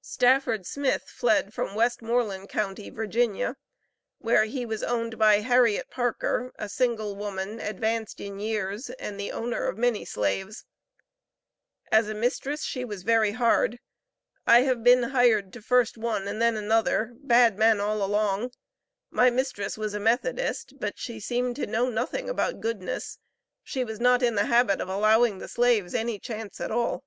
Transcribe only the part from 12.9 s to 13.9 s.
very hard.